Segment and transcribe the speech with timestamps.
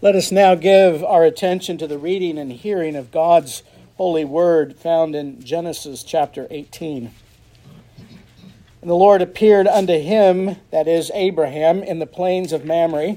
[0.00, 3.64] Let us now give our attention to the reading and hearing of God's
[3.96, 7.10] holy word found in Genesis chapter 18.
[8.80, 13.16] And the Lord appeared unto him, that is Abraham, in the plains of Mamre,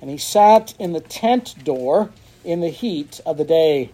[0.00, 2.10] and he sat in the tent door
[2.44, 3.90] in the heat of the day.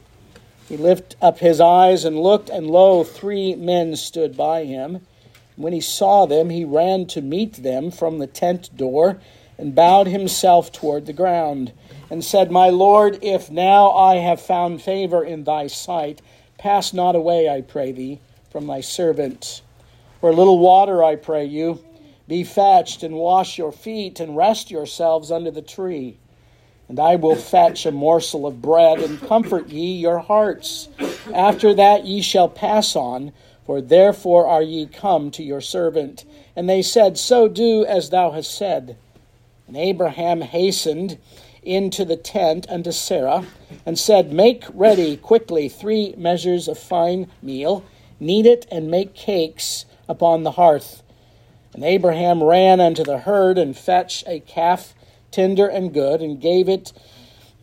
[0.68, 5.06] He lifted up his eyes and looked, and lo, three men stood by him.
[5.56, 9.22] When he saw them, he ran to meet them from the tent door
[9.56, 11.72] and bowed himself toward the ground
[12.10, 16.20] and said, My Lord, if now I have found favor in thy sight,
[16.58, 19.62] pass not away, I pray thee, from thy servant.
[20.20, 21.82] For a little water, I pray you,
[22.26, 26.18] be fetched, and wash your feet, and rest yourselves under the tree.
[26.88, 30.88] And I will fetch a morsel of bread, and comfort ye your hearts.
[31.32, 33.32] After that ye shall pass on,
[33.64, 36.24] for therefore are ye come to your servant.
[36.56, 38.96] And they said, So do as thou hast said.
[39.68, 41.18] And Abraham hastened
[41.62, 43.44] into the tent unto Sarah,
[43.84, 47.84] and said, Make ready quickly three measures of fine meal,
[48.18, 51.02] knead it, and make cakes upon the hearth.
[51.72, 54.94] And Abraham ran unto the herd, and fetched a calf
[55.30, 56.92] tender and good, and gave it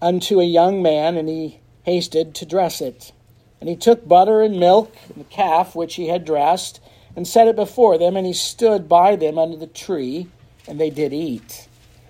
[0.02, 3.12] unto a young man, and he hasted to dress it.
[3.60, 6.80] And he took butter and milk, and the calf which he had dressed,
[7.16, 10.28] and set it before them, and he stood by them under the tree,
[10.68, 11.68] and they did eat.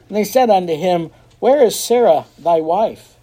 [0.09, 3.17] And they said unto him, where is Sarah thy wife?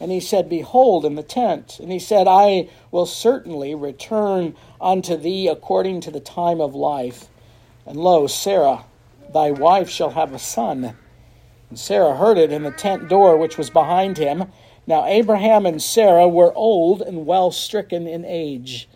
[0.00, 1.78] And he said, Behold, in the tent.
[1.80, 7.28] And he said, I will certainly return unto thee according to the time of life.
[7.86, 8.84] And lo, Sarah,
[9.32, 10.96] thy wife, shall have a son.
[11.70, 14.52] And Sarah heard it in the tent door which was behind him.
[14.86, 18.88] Now Abraham and Sarah were old and well stricken in age.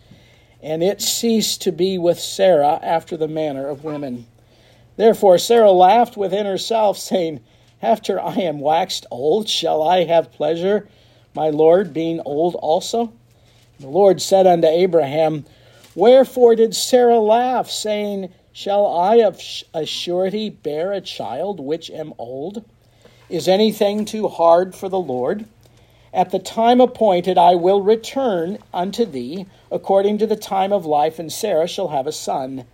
[0.61, 4.27] And it ceased to be with Sarah after the manner of women.
[4.97, 7.39] Therefore Sarah laughed within herself, saying,
[7.81, 10.87] after I am waxed old, shall I have pleasure,
[11.33, 13.13] my Lord, being old also?
[13.79, 15.45] The Lord said unto Abraham,
[15.95, 19.41] Wherefore did Sarah laugh, saying, Shall I of
[19.73, 22.65] a surety bear a child which am old?
[23.29, 25.45] Is anything too hard for the Lord?
[26.13, 31.19] At the time appointed I will return unto thee according to the time of life,
[31.19, 32.65] and Sarah shall have a son.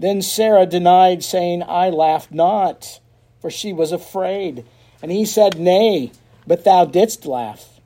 [0.00, 2.98] Then Sarah denied, saying, I laughed not
[3.40, 4.64] for she was afraid.
[5.02, 6.12] And he said, Nay,
[6.46, 7.80] but thou didst laugh.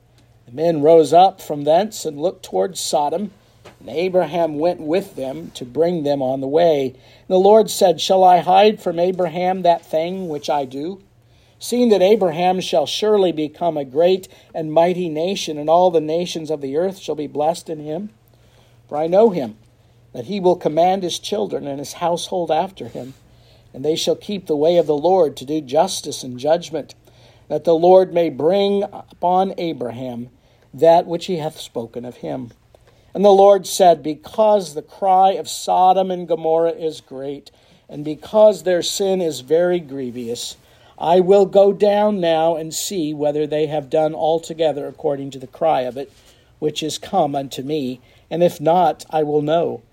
[0.45, 3.31] The men rose up from thence and looked toward Sodom.
[3.79, 6.87] And Abraham went with them to bring them on the way.
[6.87, 11.01] And the Lord said, Shall I hide from Abraham that thing which I do?
[11.59, 16.49] Seeing that Abraham shall surely become a great and mighty nation, and all the nations
[16.49, 18.09] of the earth shall be blessed in him.
[18.89, 19.57] For I know him,
[20.11, 23.13] that he will command his children and his household after him
[23.73, 26.95] and they shall keep the way of the Lord to do justice and judgment,
[27.47, 30.29] that the Lord may bring upon Abraham
[30.73, 32.51] that which he hath spoken of him.
[33.13, 37.51] And the Lord said, Because the cry of Sodom and Gomorrah is great,
[37.87, 40.57] and because their sin is very grievous,
[40.97, 45.47] I will go down now and see whether they have done altogether according to the
[45.47, 46.11] cry of it,
[46.59, 47.99] which is come unto me,
[48.31, 49.83] and if not, I will know.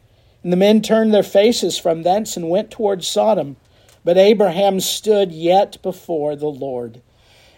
[0.43, 3.57] And the men turned their faces from thence and went toward Sodom.
[4.05, 7.03] But Abraham stood yet before the Lord.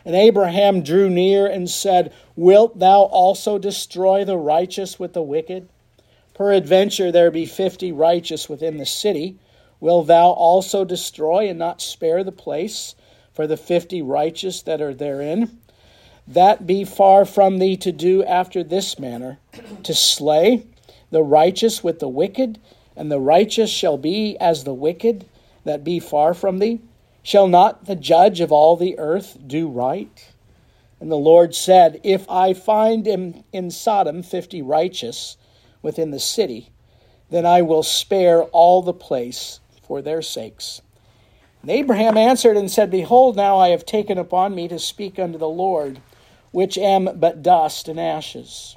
[0.05, 5.69] And Abraham drew near and said, Wilt thou also destroy the righteous with the wicked?
[6.35, 9.37] Peradventure there be fifty righteous within the city.
[9.79, 12.95] Will thou also destroy and not spare the place
[13.33, 15.59] for the fifty righteous that are therein?
[16.27, 19.39] That be far from thee to do after this manner,
[19.83, 20.67] to slay
[21.11, 22.59] the righteous with the wicked,
[22.97, 25.25] and the righteous shall be as the wicked
[25.65, 26.81] that be far from thee?
[27.23, 30.33] Shall not the judge of all the earth do right?
[31.01, 35.37] And the Lord said, If I find in, in Sodom fifty righteous
[35.83, 36.71] within the city,
[37.31, 40.83] then I will spare all the place for their sakes.
[41.63, 45.39] And Abraham answered and said, Behold, now I have taken upon me to speak unto
[45.39, 46.01] the Lord,
[46.51, 48.77] which am but dust and ashes.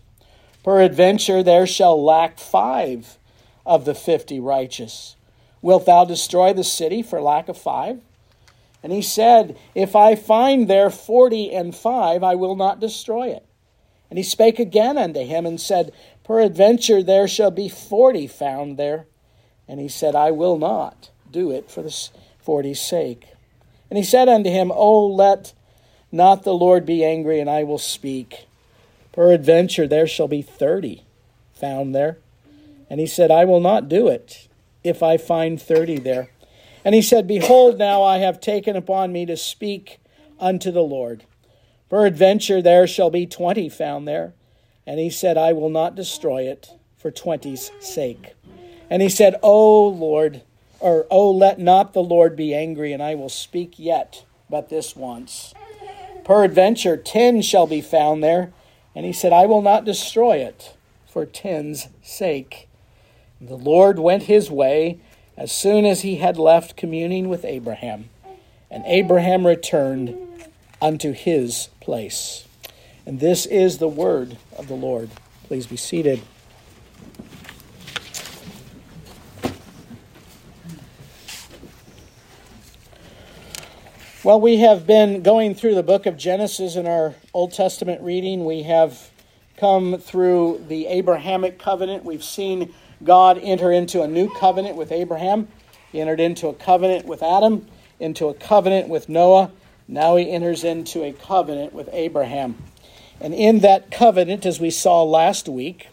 [0.64, 3.18] Peradventure there shall lack five
[3.66, 5.16] of the fifty righteous.
[5.66, 8.00] Wilt thou destroy the city for lack of five?
[8.84, 13.44] And he said, If I find there forty and five, I will not destroy it.
[14.12, 15.92] And he spake again unto him and said,
[16.24, 19.08] Peradventure there shall be forty found there.
[19.68, 23.26] And he said, I will not do it for the forty's sake.
[23.90, 25.54] And he said unto him, O let
[26.12, 28.46] not the Lord be angry, and I will speak.
[29.14, 31.06] Peradventure there shall be thirty
[31.56, 32.20] found there.
[32.88, 34.45] And he said, I will not do it
[34.86, 36.30] if I find thirty there.
[36.86, 40.00] And he said, Behold, now I have taken upon me to speak
[40.40, 41.26] unto the Lord.
[41.90, 44.34] Peradventure there shall be twenty found there.
[44.88, 48.36] And he said, I will not destroy it for twenty's sake.
[48.90, 50.44] And he said, O Lord,
[50.80, 54.96] or O let not the Lord be angry, and I will speak yet but this
[54.96, 55.54] once.
[56.24, 58.54] Peradventure ten shall be found there.
[58.94, 62.70] And he said, I will not destroy it for ten's sake.
[63.42, 65.00] The Lord went his way
[65.38, 68.10] as soon as he had left communing with Abraham.
[68.72, 70.18] And Abraham returned
[70.82, 72.48] unto his place.
[73.06, 75.10] And this is the word of the Lord.
[75.44, 76.22] Please be seated.
[84.24, 88.44] Well, we have been going through the book of Genesis in our Old Testament reading.
[88.44, 89.12] We have
[89.56, 92.04] come through the Abrahamic covenant.
[92.04, 92.74] We've seen
[93.04, 95.48] God enter into a new covenant with Abraham.
[95.92, 97.68] He entered into a covenant with Adam,
[98.00, 99.52] into a covenant with Noah.
[99.88, 102.58] Now he enters into a covenant with Abraham.
[103.20, 105.88] And in that covenant, as we saw last week,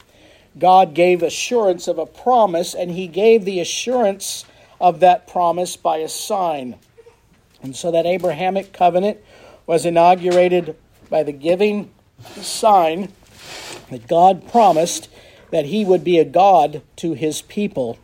[0.58, 4.44] God gave assurance of a promise, and he gave the assurance
[4.80, 6.76] of that promise by a sign.
[7.62, 9.18] And so that Abrahamic covenant
[9.66, 10.76] was inaugurated
[11.08, 11.90] by the giving
[12.34, 13.12] sign
[13.90, 15.08] that God promised
[15.52, 17.98] that he would be a God to his people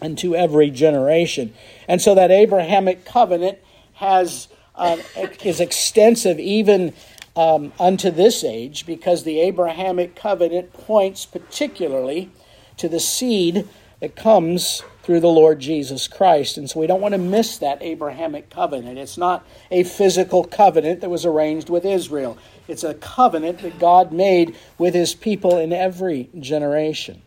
[0.00, 1.54] and to every generation.
[1.86, 3.58] And so that Abrahamic covenant
[3.94, 4.96] has uh,
[5.44, 6.94] is extensive even
[7.36, 12.30] um, unto this age because the Abrahamic covenant points particularly
[12.78, 13.68] to the seed
[14.00, 16.56] that comes through the Lord Jesus Christ.
[16.56, 18.98] And so we don't want to miss that Abrahamic covenant.
[18.98, 22.38] It's not a physical covenant that was arranged with Israel,
[22.68, 27.22] it's a covenant that God made with his people in every generation.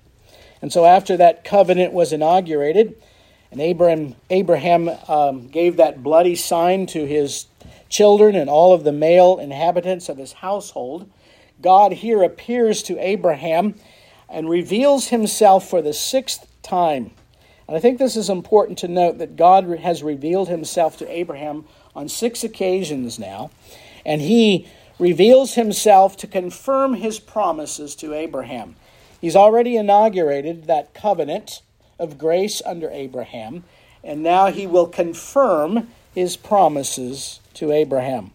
[0.61, 2.95] And so after that covenant was inaugurated,
[3.51, 7.45] and Abraham, Abraham um, gave that bloody sign to his
[7.89, 11.09] children and all of the male inhabitants of his household.
[11.61, 13.75] God here appears to Abraham
[14.27, 17.11] and reveals himself for the sixth time.
[17.67, 21.65] And I think this is important to note that God has revealed himself to Abraham
[21.95, 23.49] on six occasions now,
[24.05, 24.67] and he
[24.99, 28.75] reveals himself to confirm his promises to Abraham.
[29.19, 31.61] He's already inaugurated that covenant
[31.97, 33.63] of grace under Abraham,
[34.03, 38.31] and now he will confirm his promises to Abraham.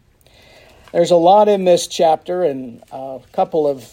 [0.93, 3.85] There's a lot in this chapter and a couple of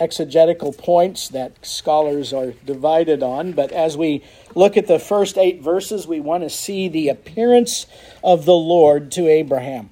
[0.00, 4.22] exegetical points that scholars are divided on, but as we
[4.54, 7.86] look at the first eight verses, we want to see the appearance
[8.24, 9.90] of the Lord to Abraham.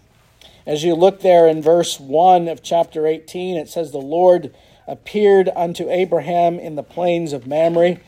[0.66, 4.54] As you look there in verse 1 of chapter 18, it says, The Lord
[4.86, 7.98] appeared unto Abraham in the plains of Mamre.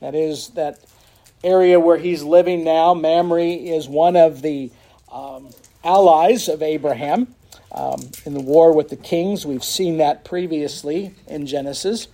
[0.00, 0.80] That is, that
[1.44, 2.94] area where he's living now.
[2.94, 4.70] Mamre is one of the
[5.12, 5.50] um,
[5.84, 7.34] allies of Abraham
[7.72, 9.46] um, in the war with the kings.
[9.46, 12.08] We've seen that previously in Genesis.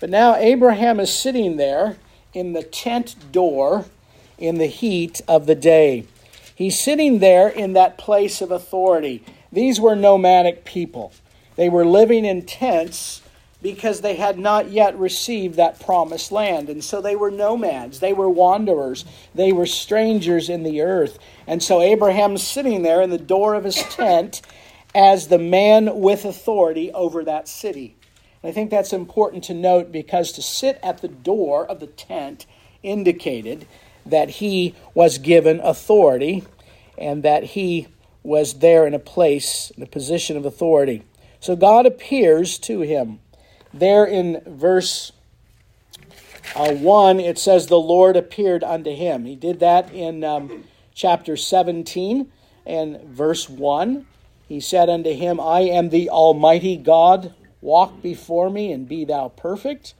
[0.00, 1.96] But now Abraham is sitting there
[2.34, 3.86] in the tent door
[4.38, 6.06] in the heat of the day.
[6.54, 9.24] He's sitting there in that place of authority.
[9.50, 11.12] These were nomadic people.
[11.56, 13.22] They were living in tents
[13.62, 16.68] because they had not yet received that promised land.
[16.68, 19.04] And so they were nomads, they were wanderers,
[19.34, 21.18] they were strangers in the earth.
[21.46, 24.42] And so Abraham's sitting there in the door of his tent
[24.94, 27.96] as the man with authority over that city.
[28.42, 31.86] And I think that's important to note because to sit at the door of the
[31.86, 32.46] tent
[32.82, 33.66] indicated
[34.04, 36.44] that he was given authority
[36.98, 37.88] and that he
[38.22, 41.04] was there in a place, in a position of authority.
[41.40, 43.20] So God appears to him.
[43.72, 45.12] There in verse
[46.54, 49.24] uh, 1, it says, The Lord appeared unto him.
[49.24, 52.30] He did that in um, chapter 17
[52.66, 54.06] and verse 1.
[54.52, 57.32] He said unto him, I am the Almighty God.
[57.62, 59.94] Walk before me and be thou perfect.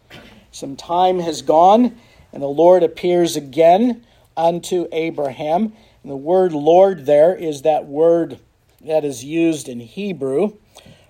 [0.51, 1.97] Some time has gone,
[2.35, 4.05] and the Lord appears again
[4.37, 5.73] unto Abraham.
[6.03, 8.41] And the word Lord there is that word
[8.85, 10.53] that is used in Hebrew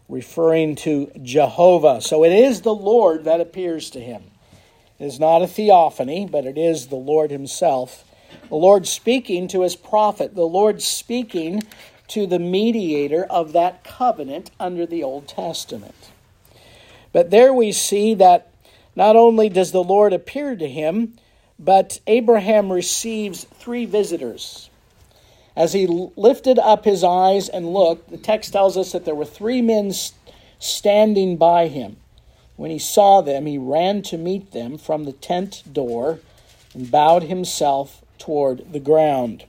[0.09, 2.01] referring to Jehovah.
[2.01, 4.23] So it is the Lord that appears to him.
[5.01, 8.05] It is not a theophany, but it is the Lord himself.
[8.49, 11.65] The Lord speaking to his prophet, the Lord speaking
[12.13, 16.11] to the mediator of that covenant under the Old Testament.
[17.13, 18.49] But there we see that
[18.95, 21.15] not only does the Lord appear to him,
[21.59, 24.69] but Abraham receives three visitors.
[25.57, 29.25] As he lifted up his eyes and looked, the text tells us that there were
[29.25, 29.93] three men
[30.59, 31.97] standing by him.
[32.57, 36.21] When he saw them, he ran to meet them from the tent door
[36.75, 39.45] and bowed himself toward the ground.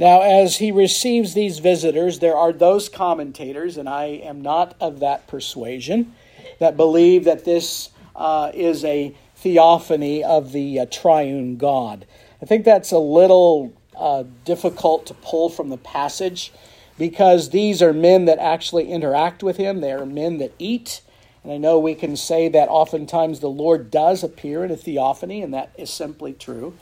[0.00, 5.00] Now, as he receives these visitors, there are those commentators, and I am not of
[5.00, 6.14] that persuasion,
[6.58, 12.06] that believe that this uh, is a theophany of the uh, triune God.
[12.40, 16.50] I think that's a little uh, difficult to pull from the passage
[16.96, 19.82] because these are men that actually interact with him.
[19.82, 21.02] They are men that eat.
[21.44, 25.42] And I know we can say that oftentimes the Lord does appear in a theophany,
[25.42, 26.72] and that is simply true.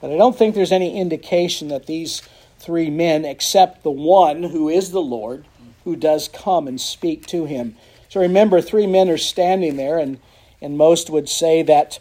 [0.00, 2.22] But I don't think there's any indication that these
[2.58, 5.44] three men, except the one who is the Lord,
[5.84, 7.76] who does come and speak to him.
[8.08, 10.18] So remember, three men are standing there, and,
[10.60, 11.98] and most would say that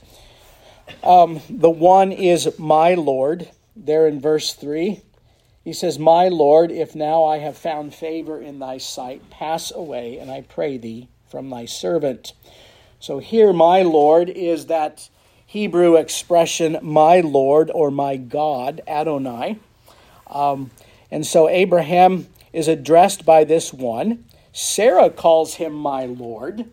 [1.03, 5.01] um, the one is my Lord, there in verse 3.
[5.63, 10.17] He says, My Lord, if now I have found favor in thy sight, pass away,
[10.17, 12.33] and I pray thee, from thy servant.
[12.99, 15.09] So here, my Lord, is that
[15.45, 19.59] Hebrew expression, my Lord or my God, Adonai.
[20.29, 20.71] Um,
[21.11, 24.25] and so Abraham is addressed by this one.
[24.51, 26.65] Sarah calls him my Lord,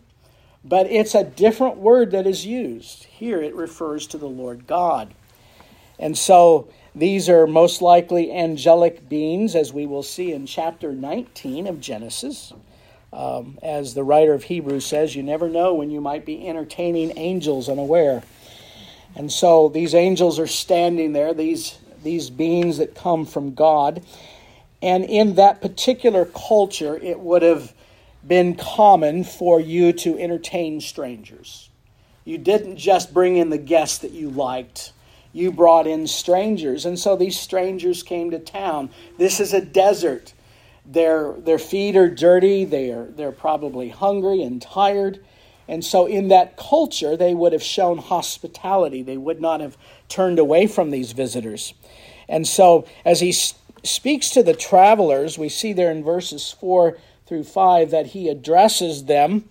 [0.63, 3.03] but it's a different word that is used.
[3.03, 5.13] Here it refers to the Lord God.
[5.99, 11.67] And so these are most likely angelic beings, as we will see in chapter 19
[11.67, 12.53] of Genesis.
[13.13, 17.13] Um, as the writer of Hebrews says, you never know when you might be entertaining
[17.17, 18.23] angels unaware.
[19.15, 24.01] And so these angels are standing there, these these beings that come from God.
[24.81, 27.73] And in that particular culture, it would have
[28.25, 31.69] been common for you to entertain strangers.
[32.23, 34.93] You didn't just bring in the guests that you liked,
[35.33, 36.85] you brought in strangers.
[36.85, 38.89] And so these strangers came to town.
[39.17, 40.33] This is a desert.
[40.85, 45.19] Their, their feet are dirty, they're, they're probably hungry and tired.
[45.67, 49.01] And so, in that culture, they would have shown hospitality.
[49.01, 51.73] They would not have turned away from these visitors.
[52.27, 57.43] And so, as he speaks to the travelers, we see there in verses 4 through
[57.43, 59.49] 5 that he addresses them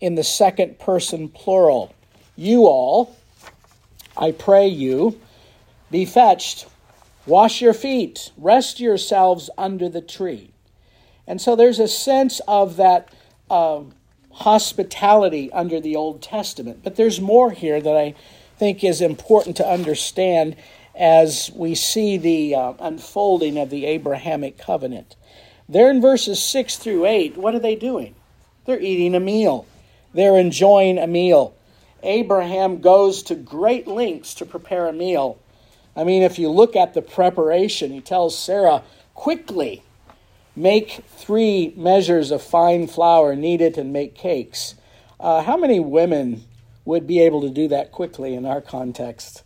[0.00, 1.94] in the second person plural.
[2.36, 3.16] You all,
[4.16, 5.20] I pray you,
[5.90, 6.66] be fetched,
[7.26, 10.50] wash your feet, rest yourselves under the tree.
[11.26, 13.12] And so there's a sense of that
[13.50, 13.82] uh,
[14.32, 16.80] hospitality under the Old Testament.
[16.82, 18.14] But there's more here that I
[18.58, 20.56] think is important to understand
[20.94, 25.16] as we see the uh, unfolding of the Abrahamic covenant.
[25.68, 28.14] There in verses 6 through 8, what are they doing?
[28.66, 29.66] They're eating a meal,
[30.12, 31.54] they're enjoying a meal.
[32.02, 35.38] Abraham goes to great lengths to prepare a meal.
[35.94, 38.82] I mean, if you look at the preparation, he tells Sarah,
[39.14, 39.82] quickly
[40.56, 44.74] make three measures of fine flour, knead it, and make cakes.
[45.20, 46.44] Uh, how many women
[46.84, 49.44] would be able to do that quickly in our context?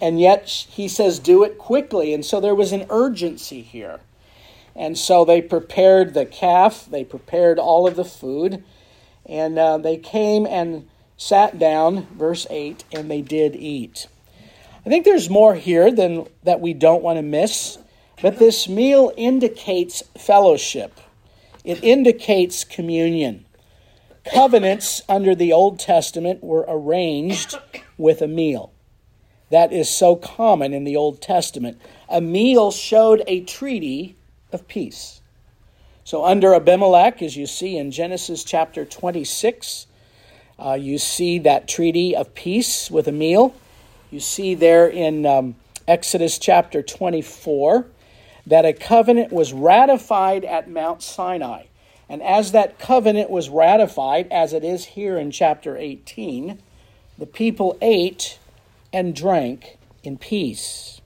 [0.00, 2.12] And yet he says, do it quickly.
[2.14, 4.00] And so there was an urgency here.
[4.74, 8.64] And so they prepared the calf, they prepared all of the food,
[9.26, 14.06] and uh, they came and sat down, verse 8, and they did eat.
[14.86, 17.78] I think there's more here than that we don't want to miss,
[18.22, 20.98] but this meal indicates fellowship.
[21.64, 23.44] It indicates communion.
[24.32, 27.58] Covenants under the Old Testament were arranged
[27.98, 28.72] with a meal
[29.50, 31.80] that is so common in the Old Testament.
[32.08, 34.16] A meal showed a treaty
[34.52, 35.20] of peace.
[36.04, 39.86] So, under Abimelech, as you see in Genesis chapter 26,
[40.58, 43.54] uh, you see that treaty of peace with a meal.
[44.10, 47.86] You see there in um, Exodus chapter 24
[48.46, 51.64] that a covenant was ratified at Mount Sinai.
[52.08, 56.60] And as that covenant was ratified, as it is here in chapter 18,
[57.18, 58.38] the people ate
[58.92, 61.00] and drank in peace.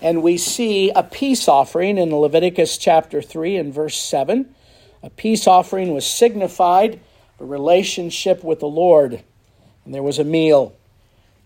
[0.00, 4.54] And we see a peace offering in Leviticus chapter 3 and verse 7.
[5.02, 7.00] A peace offering was signified
[7.40, 9.22] a relationship with the Lord,
[9.84, 10.74] and there was a meal.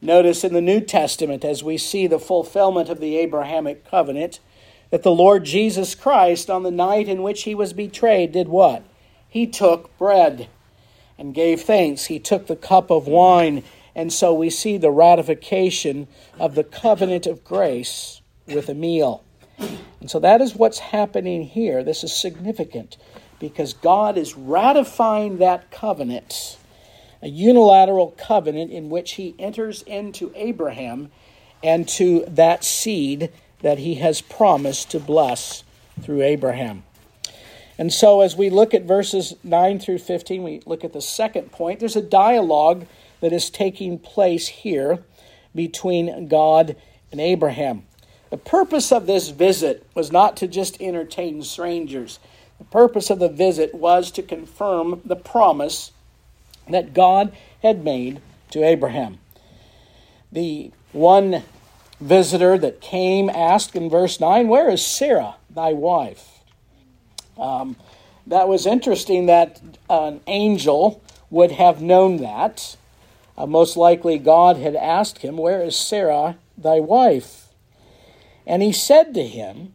[0.01, 4.41] Notice in the New Testament, as we see the fulfillment of the Abrahamic covenant,
[4.91, 8.83] that the Lord Jesus Christ, on the night in which he was betrayed, did what?
[9.29, 10.49] He took bread
[11.17, 12.07] and gave thanks.
[12.07, 13.63] He took the cup of wine
[13.95, 16.09] and so we see the ratification
[16.39, 19.25] of the covenant of grace with a meal.
[20.01, 21.85] And so that is what's happening here.
[21.85, 22.97] This is significant
[23.39, 26.59] because God is ratifying that covenant,
[27.21, 31.11] a unilateral covenant in which he enters into Abraham
[31.63, 33.31] and to that seed
[33.61, 35.63] that he has promised to bless
[36.01, 36.83] through Abraham.
[37.79, 41.53] And so, as we look at verses 9 through 15, we look at the second
[41.53, 41.81] point.
[41.81, 42.87] There's a dialogue
[43.23, 44.99] that is taking place here
[45.55, 46.77] between God
[47.11, 47.85] and Abraham.
[48.31, 52.19] The purpose of this visit was not to just entertain strangers.
[52.59, 55.93] The purpose of the visit was to confirm the promise
[56.69, 59.19] that God had made to Abraham.
[60.33, 61.45] The one
[62.01, 66.41] visitor that came asked in verse 9, Where is Sarah, thy wife?
[67.39, 67.77] Um,
[68.27, 72.77] that was interesting that an angel would have known that.
[73.43, 77.49] Uh, most likely, God had asked him, Where is Sarah, thy wife?
[78.47, 79.73] And he said to him,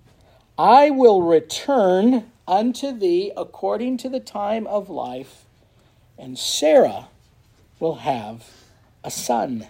[0.57, 5.43] I will return unto thee according to the time of life,
[6.17, 7.09] and Sarah
[7.77, 8.45] will have
[9.03, 9.67] a son.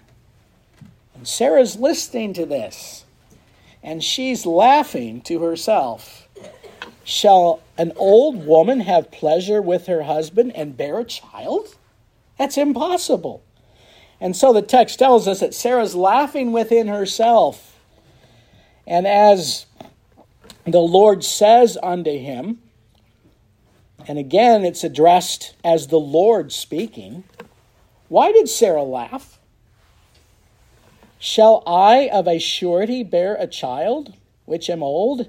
[1.15, 3.03] And Sarah's listening to this,
[3.81, 6.27] and she's laughing to herself.
[7.03, 11.77] Shall an old woman have pleasure with her husband and bear a child?
[12.37, 13.41] That's impossible.
[14.19, 17.79] And so the text tells us that Sarah's laughing within herself.
[18.85, 19.65] And as
[20.65, 22.59] the Lord says unto him,
[24.07, 27.23] and again it's addressed as the Lord speaking,
[28.07, 29.37] why did Sarah laugh?
[31.19, 34.13] Shall I of a surety bear a child,
[34.45, 35.27] which am old?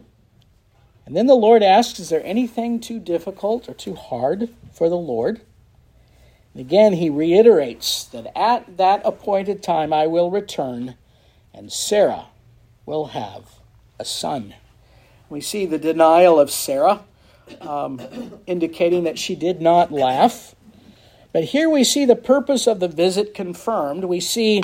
[1.07, 4.97] And then the Lord asks, Is there anything too difficult or too hard for the
[4.97, 5.40] Lord?
[6.55, 10.97] Again, he reiterates that at that appointed time I will return,
[11.55, 12.26] and Sarah
[12.87, 13.61] will have
[13.99, 14.55] a son.
[15.28, 17.05] We see the denial of Sarah,
[17.61, 18.00] um,
[18.47, 20.55] indicating that she did not laugh.
[21.33, 24.05] But here we see the purpose of the visit confirmed.
[24.05, 24.62] We see,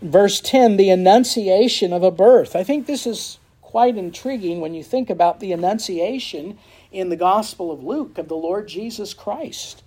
[0.00, 2.56] verse 10, the annunciation of a birth.
[2.56, 6.58] I think this is quite intriguing when you think about the annunciation
[6.90, 9.81] in the Gospel of Luke of the Lord Jesus Christ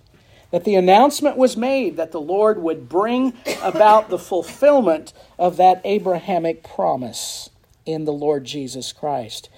[0.56, 5.82] that the announcement was made that the Lord would bring about the fulfillment of that
[5.84, 7.50] Abrahamic promise
[7.84, 9.50] in the Lord Jesus Christ.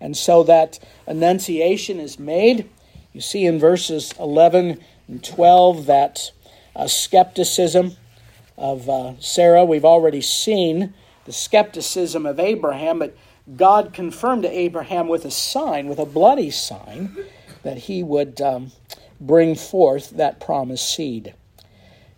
[0.00, 2.70] And so that annunciation is made.
[3.12, 6.30] You see in verses 11 and 12 that
[6.74, 7.92] uh, skepticism
[8.56, 10.94] of uh, Sarah, we've already seen
[11.26, 13.14] the skepticism of Abraham, but
[13.56, 17.14] God confirmed to Abraham with a sign, with a bloody sign,
[17.62, 18.72] that he would um,
[19.20, 21.34] bring forth that promised seed.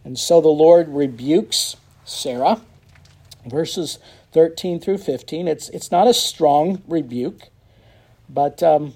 [0.05, 2.61] And so the Lord rebukes Sarah.
[3.47, 3.99] Verses
[4.33, 5.49] 13 through 15.
[5.49, 7.49] It's, it's not a strong rebuke,
[8.29, 8.95] but um,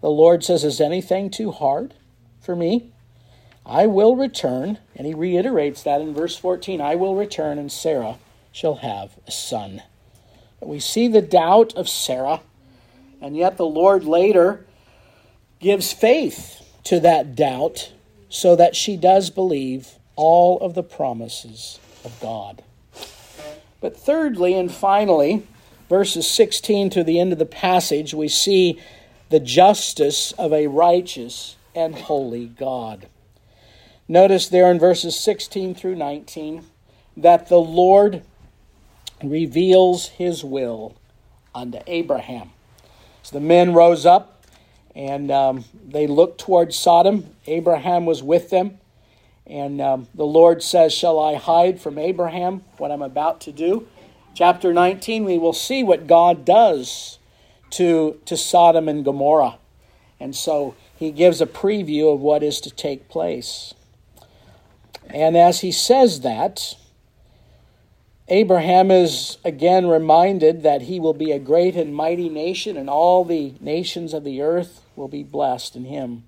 [0.00, 1.94] the Lord says, Is anything too hard
[2.40, 2.90] for me?
[3.64, 4.78] I will return.
[4.94, 8.18] And he reiterates that in verse 14 I will return, and Sarah
[8.52, 9.82] shall have a son.
[10.60, 12.40] But we see the doubt of Sarah,
[13.20, 14.64] and yet the Lord later
[15.60, 17.92] gives faith to that doubt
[18.28, 22.62] so that she does believe all of the promises of God.
[23.80, 25.46] But thirdly and finally,
[25.88, 28.80] verses 16 to the end of the passage, we see
[29.30, 33.08] the justice of a righteous and holy God.
[34.06, 36.64] Notice there in verses 16 through 19
[37.16, 38.22] that the Lord
[39.22, 40.94] reveals his will
[41.54, 42.50] unto Abraham.
[43.22, 44.33] So the men rose up
[44.94, 47.26] and um, they looked towards Sodom.
[47.46, 48.78] Abraham was with them.
[49.46, 53.86] And um, the Lord says, Shall I hide from Abraham what I'm about to do?
[54.34, 57.18] Chapter 19, we will see what God does
[57.70, 59.58] to, to Sodom and Gomorrah.
[60.18, 63.74] And so he gives a preview of what is to take place.
[65.08, 66.76] And as he says that,
[68.28, 73.22] Abraham is again reminded that he will be a great and mighty nation, and all
[73.22, 76.24] the nations of the earth will be blessed in him.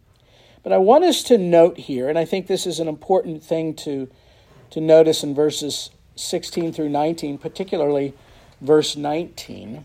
[0.63, 3.75] But I want us to note here, and I think this is an important thing
[3.75, 4.11] to,
[4.71, 8.15] to notice in verses 16 through 19, particularly
[8.61, 9.85] verse 19,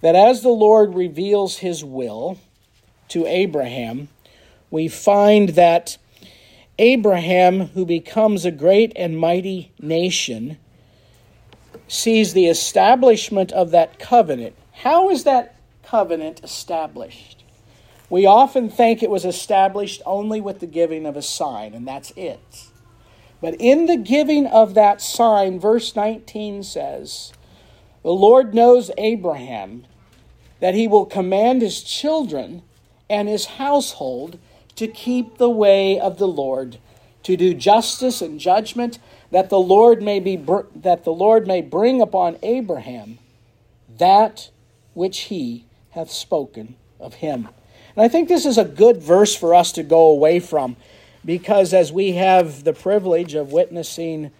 [0.00, 2.38] that as the Lord reveals his will
[3.08, 4.08] to Abraham,
[4.70, 5.98] we find that
[6.78, 10.58] Abraham, who becomes a great and mighty nation,
[11.88, 14.54] sees the establishment of that covenant.
[14.72, 17.37] How is that covenant established?
[18.10, 22.12] We often think it was established only with the giving of a sign, and that's
[22.16, 22.68] it.
[23.40, 27.32] But in the giving of that sign, verse 19 says,
[28.02, 29.84] The Lord knows Abraham
[30.60, 32.62] that he will command his children
[33.08, 34.38] and his household
[34.76, 36.78] to keep the way of the Lord,
[37.24, 38.98] to do justice and judgment,
[39.30, 43.18] that the Lord may be that the Lord may bring upon Abraham
[43.98, 44.50] that
[44.94, 47.48] which he hath spoken of him.
[47.98, 50.76] And I think this is a good verse for us to go away from
[51.24, 54.30] because as we have the privilege of witnessing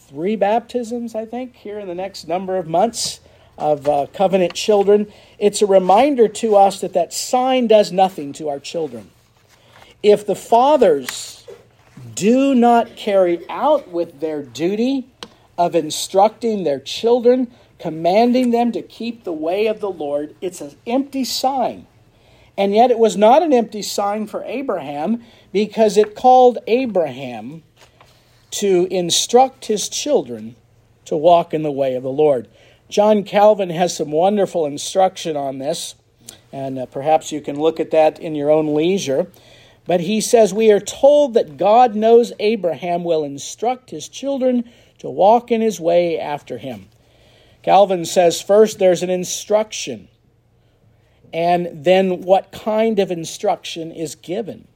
[0.00, 3.20] three baptisms, I think, here in the next number of months,
[3.56, 8.50] of uh, covenant children, it's a reminder to us that that sign does nothing to
[8.50, 9.10] our children.
[10.02, 11.46] If the fathers
[12.14, 15.06] do not carry out with their duty
[15.56, 20.76] of instructing their children, commanding them to keep the way of the Lord, it's an
[20.86, 21.86] empty sign.
[22.58, 27.62] And yet it was not an empty sign for Abraham because it called Abraham
[28.52, 30.56] to instruct his children
[31.04, 32.48] to walk in the way of the Lord.
[32.88, 35.96] John Calvin has some wonderful instruction on this,
[36.52, 39.26] and uh, perhaps you can look at that in your own leisure.
[39.86, 45.10] But he says, We are told that God knows Abraham will instruct his children to
[45.10, 46.88] walk in his way after him.
[47.62, 50.08] Calvin says, First, there's an instruction,
[51.32, 54.68] and then what kind of instruction is given.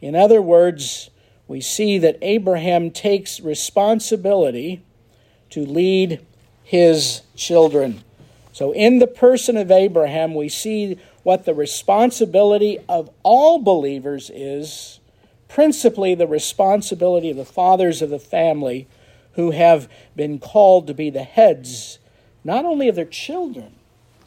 [0.00, 1.10] In other words,
[1.48, 4.82] we see that Abraham takes responsibility
[5.50, 6.24] to lead
[6.62, 8.02] his children.
[8.52, 15.00] So, in the person of Abraham, we see what the responsibility of all believers is,
[15.48, 18.88] principally the responsibility of the fathers of the family
[19.32, 21.98] who have been called to be the heads,
[22.42, 23.74] not only of their children,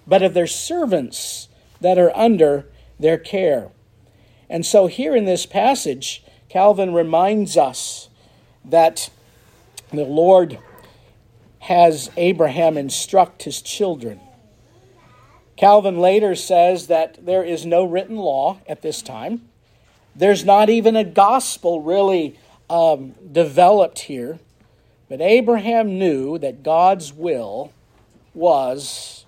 [0.10, 1.48] but of their servants
[1.80, 2.66] that are under
[3.00, 3.70] their care.
[4.50, 8.10] And so, here in this passage, Calvin reminds us
[8.66, 9.12] that
[9.92, 10.60] the Lord
[11.60, 14.20] has Abraham instruct his children.
[15.56, 19.48] Calvin later says that there is no written law at this time.
[20.16, 24.40] There's not even a gospel really um, developed here.
[25.10, 27.74] But Abraham knew that God's will
[28.34, 29.26] was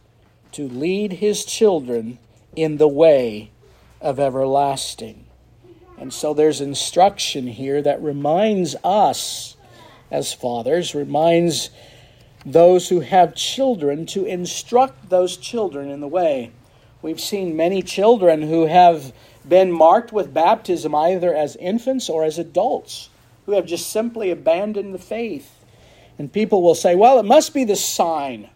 [0.54, 2.20] to lead his children
[2.56, 3.52] in the way
[4.00, 5.26] of everlasting.
[5.98, 9.56] And so there's instruction here that reminds us
[10.10, 11.70] as fathers, reminds
[12.46, 16.52] those who have children to instruct those children in the way.
[17.02, 19.14] We've seen many children who have
[19.48, 23.10] been marked with baptism either as infants or as adults
[23.46, 25.56] who have just simply abandoned the faith.
[26.20, 28.50] And people will say, well, it must be the sign.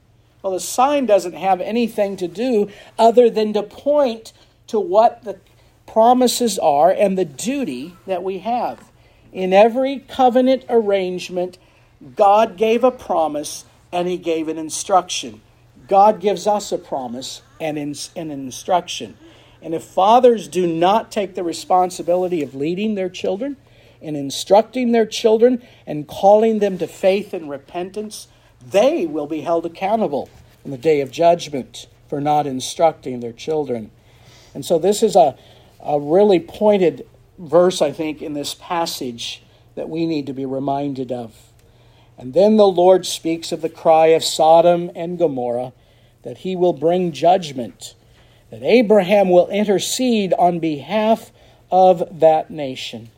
[0.45, 4.31] Well, the sign doesn't have anything to do other than to point
[4.67, 5.39] to what the
[5.87, 8.91] promises are and the duty that we have.
[9.33, 11.57] In every covenant arrangement,
[12.15, 15.41] God gave a promise and he gave an instruction.
[15.87, 19.17] God gives us a promise and an instruction.
[19.63, 23.57] And if fathers do not take the responsibility of leading their children
[23.99, 28.27] and instructing their children and calling them to faith and repentance,
[28.61, 30.29] they will be held accountable
[30.63, 33.91] in the day of judgment for not instructing their children.
[34.53, 35.37] And so, this is a,
[35.83, 39.43] a really pointed verse, I think, in this passage
[39.75, 41.35] that we need to be reminded of.
[42.17, 45.73] And then the Lord speaks of the cry of Sodom and Gomorrah,
[46.23, 47.93] that he will bring judgment,
[48.49, 51.31] that Abraham will intercede on behalf
[51.69, 53.09] of that nation.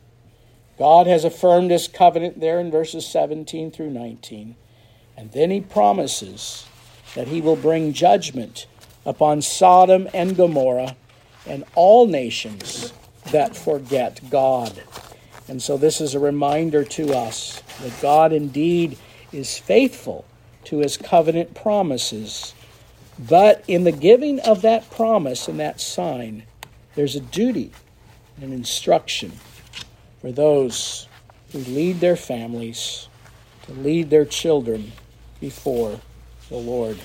[0.78, 4.56] God has affirmed his covenant there in verses 17 through 19.
[5.18, 6.64] And then he promises
[7.16, 8.68] that he will bring judgment
[9.04, 10.94] upon Sodom and Gomorrah
[11.44, 12.92] and all nations
[13.32, 14.80] that forget God.
[15.48, 18.96] And so this is a reminder to us that God indeed
[19.32, 20.24] is faithful
[20.64, 22.54] to his covenant promises.
[23.18, 26.44] But in the giving of that promise and that sign,
[26.94, 27.72] there's a duty,
[28.36, 29.32] and an instruction
[30.20, 31.08] for those
[31.50, 33.08] who lead their families,
[33.62, 34.92] to lead their children
[35.40, 36.00] before
[36.48, 36.98] the Lord.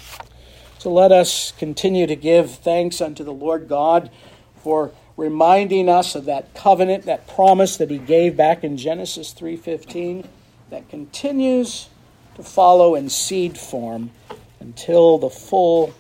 [0.79, 4.09] So let us continue to give thanks unto the Lord God
[4.57, 10.27] for reminding us of that covenant, that promise that he gave back in Genesis 3:15
[10.69, 11.89] that continues
[12.35, 14.11] to follow in seed form
[14.59, 15.93] until the full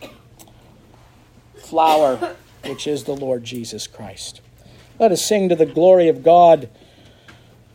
[1.57, 4.41] flower which is the Lord Jesus Christ.
[4.99, 6.69] Let us sing to the glory of God.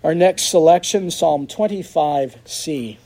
[0.02, 2.96] Our next selection, Psalm 25c.